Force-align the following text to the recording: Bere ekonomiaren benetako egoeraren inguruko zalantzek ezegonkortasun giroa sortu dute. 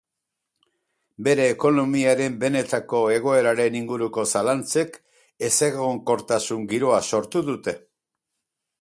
Bere 1.27 1.43
ekonomiaren 1.55 2.39
benetako 2.45 3.03
egoeraren 3.17 3.79
inguruko 3.81 4.27
zalantzek 4.35 4.99
ezegonkortasun 5.51 6.69
giroa 6.75 7.07
sortu 7.13 7.49
dute. 7.53 7.81